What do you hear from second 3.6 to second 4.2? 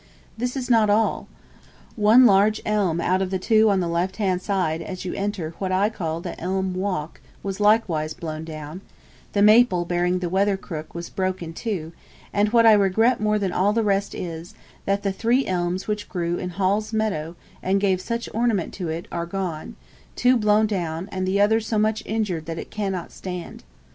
on the left